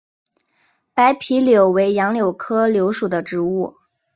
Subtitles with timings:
[0.95, 3.75] 白皮柳为杨柳科柳属的植物。